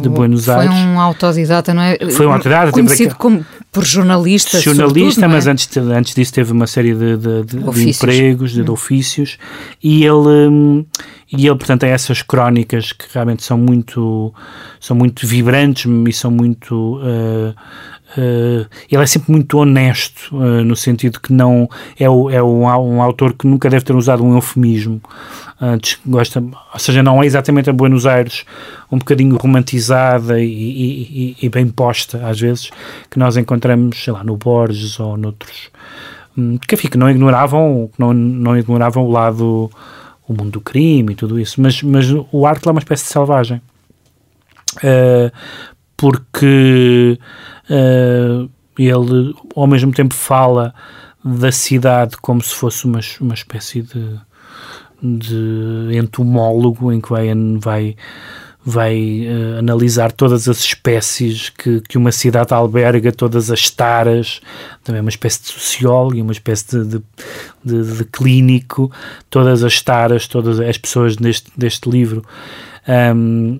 [0.00, 0.74] de Buenos Foi Aires.
[0.74, 1.98] Foi um autodidata, não é?
[2.10, 2.72] Foi um autodidata.
[2.72, 5.28] Conhecido como por jornalista, Jornalista, é?
[5.28, 9.38] mas antes, antes disso teve uma série de, de, de, de empregos, de, de, ofícios,
[9.82, 10.86] e ele,
[11.32, 14.32] e ele, portanto, tem essas crónicas que realmente são muito,
[14.78, 16.98] são muito vibrantes e são muito...
[16.98, 17.54] Uh,
[18.16, 22.64] Uh, ele é sempre muito honesto, uh, no sentido que não é, o, é um,
[22.64, 25.00] um, autor que nunca deve ter usado um eufemismo.
[25.60, 28.44] Antes gosta, ou seja, não é exatamente a Buenos Aires
[28.90, 32.70] um bocadinho romantizada e, e, e bem posta, às vezes,
[33.08, 35.70] que nós, encontramos, sei lá, no Borges ou noutros,
[36.36, 39.70] hum, que, enfim, que não ignoravam, não, não ignoravam o lado,
[40.28, 43.10] o mundo do crime e tudo isso, mas, mas o Arte é uma espécie de
[43.10, 43.62] selvagem.
[44.78, 45.30] Uh,
[45.96, 47.18] porque
[47.70, 50.74] uh, ele, ao mesmo tempo, fala
[51.24, 54.18] da cidade como se fosse uma, uma espécie de,
[55.00, 57.28] de entomólogo em que vai,
[57.60, 57.96] vai
[58.64, 64.40] vai uh, analisar todas as espécies que, que uma cidade alberga, todas as taras,
[64.84, 67.02] também uma espécie de sociólogo e uma espécie de, de,
[67.64, 68.90] de, de, clínico,
[69.28, 72.24] todas as taras, todas as pessoas neste, deste livro.
[72.86, 73.58] Um,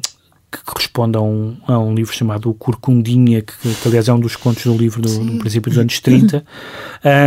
[0.53, 4.21] que corresponde a um, a um livro chamado O Corcundinha, que, que, aliás é um
[4.21, 6.45] dos contos do livro do, do princípio dos anos 30,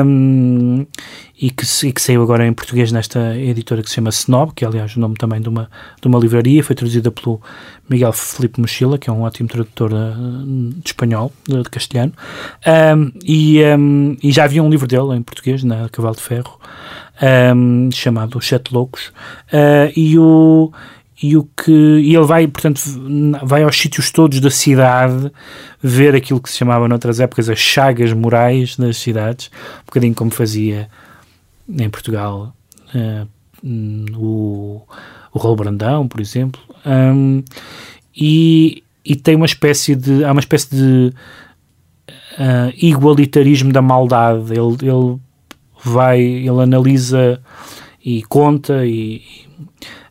[0.05, 0.85] um,
[1.41, 4.63] e, que, e que saiu agora em português nesta editora que se chama Snob, que
[4.63, 5.69] é aliás o nome também de uma,
[5.99, 7.41] de uma livraria, foi traduzida pelo
[7.89, 12.13] Miguel Felipe Mochila, que é um ótimo tradutor uh, de espanhol, de, de castelhano,
[12.95, 13.59] um, e,
[14.21, 16.59] e, já havia um livro dele em português, na Cavalo de Ferro,
[17.91, 19.07] chamado Sete Loucos,
[19.51, 20.71] uh, e o
[21.21, 22.81] e o que e ele vai, portanto,
[23.43, 25.31] vai aos sítios todos da cidade
[25.81, 29.49] ver aquilo que se chamava noutras épocas as chagas morais das cidades,
[29.83, 30.89] um bocadinho como fazia
[31.69, 32.53] em Portugal
[32.93, 33.27] uh,
[34.17, 34.81] o,
[35.33, 37.43] o Rolo Brandão, por exemplo, um,
[38.15, 41.13] e, e tem uma espécie de há uma espécie de
[42.37, 44.51] uh, igualitarismo da maldade.
[44.51, 45.19] Ele, ele
[45.83, 47.41] vai, ele analisa
[48.03, 49.21] e conta e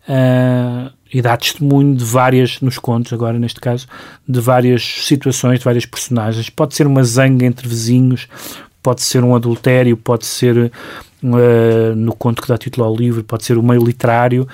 [0.09, 3.87] uh, e dá testemunho de várias, nos contos agora neste caso,
[4.29, 6.51] de várias situações, de várias personagens.
[6.51, 8.27] Pode ser uma zanga entre vizinhos,
[8.83, 10.73] pode ser um adultério, pode ser,
[11.23, 14.47] uh, no conto que dá título ao livro, pode ser o meio literário.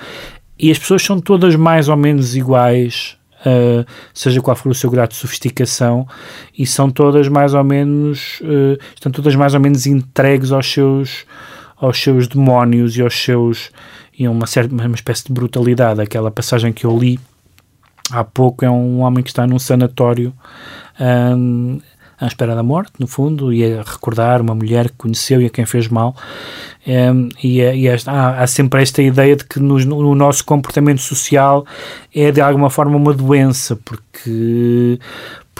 [0.57, 4.89] E as pessoas são todas mais ou menos iguais, uh, seja qual for o seu
[4.91, 6.07] grau de sofisticação,
[6.55, 11.25] e são todas mais ou menos, uh, estão todas mais ou menos entregues aos seus,
[11.75, 13.71] aos seus demónios e aos seus
[14.17, 16.01] e uma, certa, uma espécie de brutalidade.
[16.01, 17.19] Aquela passagem que eu li
[18.11, 20.33] há pouco é um homem que está num sanatório
[20.99, 21.79] um,
[22.19, 25.49] à espera da morte, no fundo, e a recordar uma mulher que conheceu e a
[25.49, 26.15] quem fez mal.
[26.85, 31.01] Um, e, e esta, há, há, sempre esta ideia de que no, no, nosso comportamento
[31.01, 31.65] social
[32.13, 34.99] é de alguma forma uma doença, porque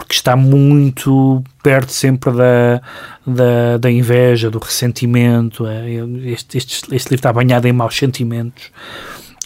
[0.01, 2.81] porque está muito perto sempre da,
[3.25, 5.67] da, da inveja, do ressentimento.
[5.67, 5.85] É,
[6.25, 8.71] este, este, este, livro está banhado em maus sentimentos,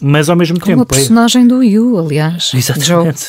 [0.01, 0.83] mas ao mesmo Como tempo.
[0.83, 1.47] a personagem é...
[1.47, 2.51] do Yu, aliás.
[2.55, 3.27] Exatamente.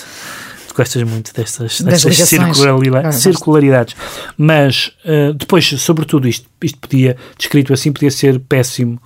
[0.69, 3.97] Tu gostas muito destas, destas circularidades, circularidades.
[4.39, 9.01] Mas uh, depois, sobretudo, isto, isto podia, descrito assim, podia ser péssimo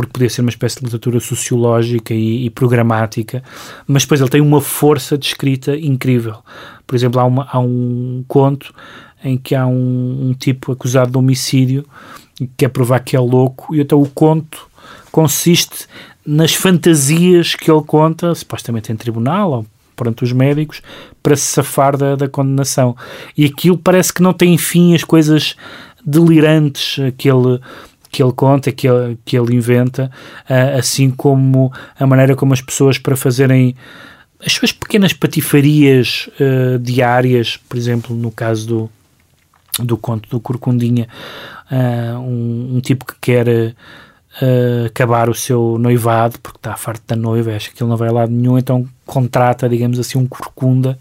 [0.00, 3.42] porque podia ser uma espécie de literatura sociológica e, e, programática,
[3.86, 6.36] mas depois ele tem uma força de escrita incrível.
[6.86, 8.72] Por exemplo, há, uma, há um conto
[9.22, 11.84] em que há um, um tipo acusado de homicídio
[12.40, 14.66] e quer provar que é louco, e então o conto
[15.12, 15.86] consiste
[16.24, 20.80] nas fantasias que ele conta, supostamente em tribunal ou perante os médicos,
[21.22, 22.96] para se safar da, da condenação.
[23.36, 25.56] E aquilo parece que não tem fim, as coisas
[26.02, 27.60] delirantes que ele
[28.10, 30.10] que ele conta, que ele, que ele inventa,
[30.48, 33.76] uh, assim como a maneira como as pessoas para fazerem
[34.44, 38.90] as suas pequenas patifarias uh, diárias, por exemplo, no caso do,
[39.84, 41.08] do conto do Corcundinha,
[41.70, 47.16] uh, um, um, tipo que quer uh, acabar o seu noivado porque está farto da
[47.16, 50.98] noiva, acha que ele não vai a lado nenhum, então contrata, digamos assim, um corcunda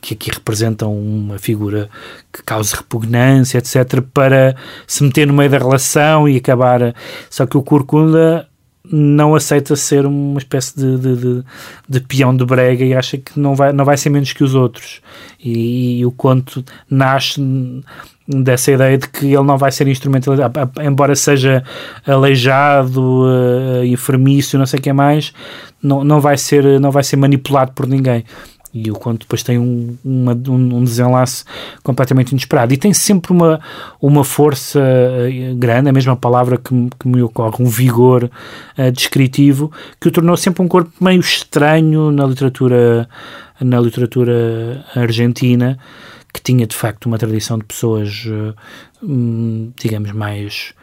[0.00, 1.88] que aqui representam uma figura
[2.32, 6.94] que causa repugnância, etc., para se meter no meio da relação e acabar.
[7.30, 8.48] Só que o Corcunda
[8.90, 11.44] não aceita ser uma espécie de, de, de,
[11.88, 14.54] de, peão de brega e acha que não vai, não vai ser menos que os
[14.54, 15.00] outros.
[15.38, 17.40] E, e, o conto nasce
[18.26, 21.62] dessa ideia de que ele não vai ser instrumentalizado, embora seja
[22.06, 25.32] aleijado, uh, enfermício, não sei o que mais,
[25.82, 28.24] não, não, vai ser, não vai ser manipulado por ninguém
[28.72, 31.44] e o conto depois tem um, uma, um, desenlace
[31.82, 32.72] completamente inesperado.
[32.74, 33.60] E tem sempre uma,
[34.00, 38.24] uma força eh, grande, a mesma palavra que, que me ocorre, um vigor
[38.78, 43.08] uh, descritivo, que o tornou sempre um corpo meio estranho na literatura,
[43.60, 45.78] na literatura argentina,
[46.32, 50.74] que tinha de facto uma tradição de pessoas, uh, digamos, mais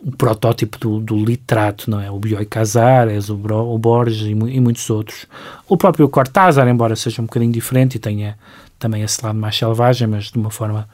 [0.00, 2.10] o protótipo do, do, literato, não é?
[2.10, 5.26] O Bioy Casares, o, o Borges e, e, muitos outros.
[5.68, 8.38] O próprio Cortázar, embora seja um bocadinho diferente e tenha
[8.78, 10.88] também esse lado mais selvagem, mas de uma forma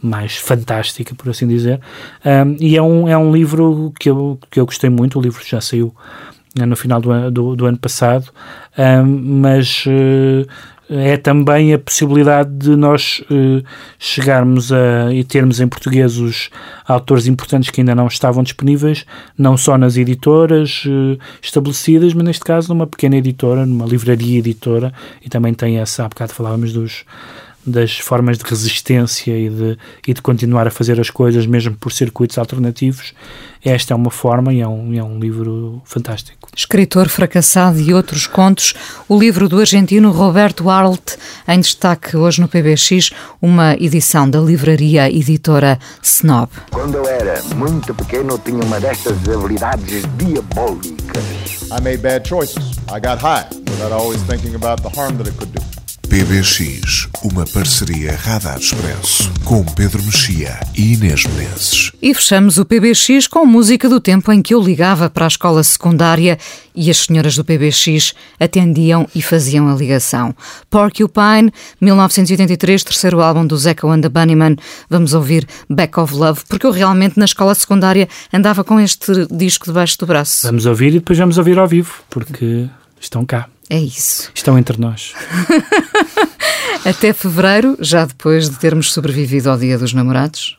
[0.00, 1.80] mais fantástica, por assim dizer.
[2.24, 5.42] Um, e é um, é um livro que eu, que eu gostei muito, o livro
[5.44, 5.94] já saiu
[6.54, 8.30] né, no final do, do, do ano passado,
[8.78, 10.48] um, mas uh,
[10.88, 13.62] é também a possibilidade de nós uh,
[13.98, 16.50] chegarmos a e termos em português os
[16.86, 19.04] autores importantes que ainda não estavam disponíveis,
[19.36, 24.92] não só nas editoras uh, estabelecidas, mas neste caso numa pequena editora, numa livraria editora,
[25.24, 27.04] e também tem essa, há bocado falávamos dos
[27.66, 29.76] das formas de resistência e de,
[30.06, 33.12] e de continuar a fazer as coisas mesmo por circuitos alternativos.
[33.66, 36.48] Esta é uma forma e é um, é um livro fantástico.
[36.56, 38.74] Escritor fracassado e outros contos,
[39.08, 41.16] o livro do argentino Roberto Arlt,
[41.48, 43.10] em destaque hoje no PBX,
[43.42, 46.48] uma edição da livraria editora Snob.
[46.70, 51.24] Quando eu era muito pequeno, tinha uma destas habilidades diabólicas.
[51.72, 52.78] I made bad choices.
[52.88, 55.75] I got high without always thinking about the harm that it could do.
[56.16, 61.92] PBX, uma parceria Radar Expresso com Pedro Mexia e Inês Menezes.
[62.00, 65.62] E fechamos o PBX com música do tempo em que eu ligava para a escola
[65.62, 66.38] secundária
[66.74, 70.34] e as senhoras do PBX atendiam e faziam a ligação.
[70.70, 71.52] Porcupine,
[71.82, 74.56] 1983, terceiro álbum do Zeca and the Bunnymen.
[74.88, 79.66] Vamos ouvir Back of Love, porque eu realmente na escola secundária andava com este disco
[79.66, 80.46] debaixo do braço.
[80.46, 83.50] Vamos ouvir e depois vamos ouvir ao vivo, porque estão cá.
[83.68, 84.30] É isso.
[84.34, 85.12] Estão entre nós.
[86.84, 90.56] Até fevereiro, já depois de termos sobrevivido ao Dia dos Namorados.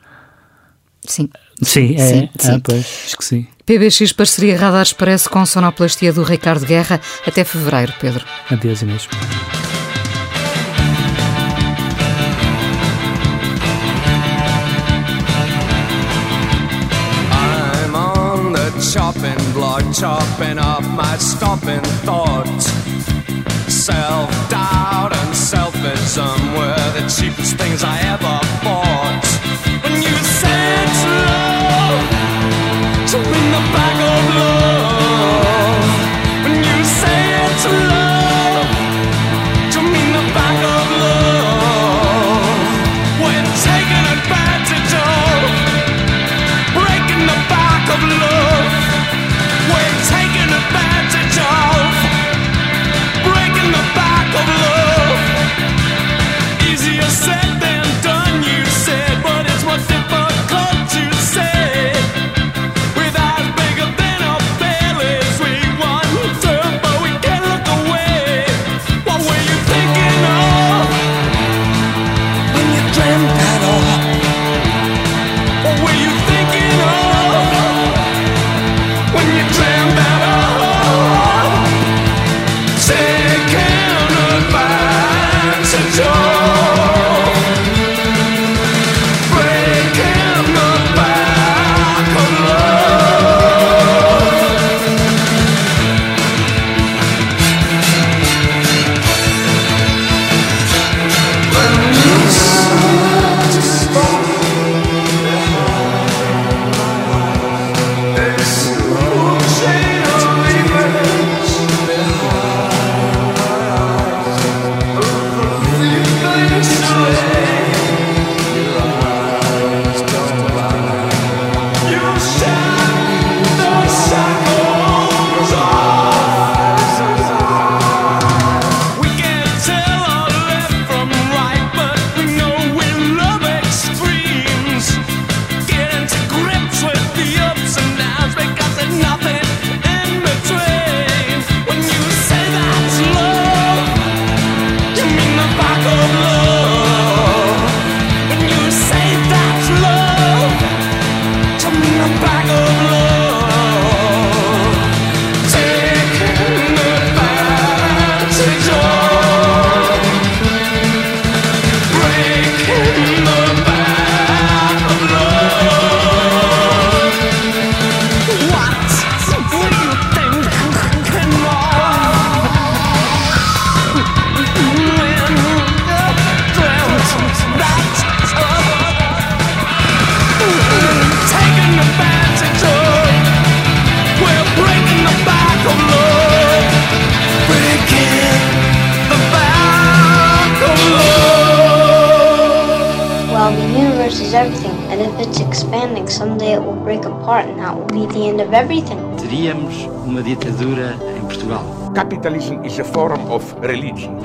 [1.05, 1.29] Sim.
[1.61, 2.07] Sim, é.
[2.07, 2.51] Sim, sim.
[2.51, 3.47] Ah, pois, acho que sim.
[3.65, 7.01] PBX Parceria Radar Expresso com sonoplastia do Ricardo Guerra.
[7.25, 8.23] Até fevereiro, Pedro.
[8.49, 9.07] Adeus, Inês.
[18.93, 22.65] Chopping block, chopping up my stopping thoughts.
[23.67, 29.25] Self doubt and selfism were the cheapest things I ever bought.
[29.83, 30.87] When you said
[31.27, 32.09] love,
[33.11, 34.56] to in the back of love.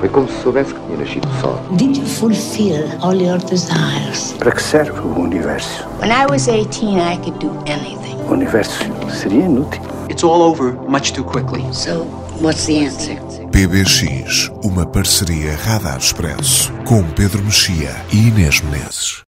[0.03, 1.57] Foi como se soubesse que tinha nascido só.
[1.77, 4.35] Did you fulfill all your desires?
[4.37, 5.87] Para que serve o universo?
[6.01, 8.17] When I was 18, I could do anything.
[8.27, 9.81] O universo seria inútil.
[10.09, 11.63] It's all over much too quickly.
[11.71, 12.05] So
[12.41, 13.15] What's the answer?
[13.53, 19.23] PBX, uma parceria Radar Expresso com Pedro Mexia e Inês Menezes.